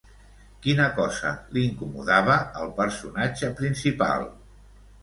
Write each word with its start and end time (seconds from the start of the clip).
Quina 0.63 0.87
cosa 0.99 1.33
l'incomodava 1.57 2.41
al 2.65 2.75
personatge 2.81 3.55
principal? 3.63 4.29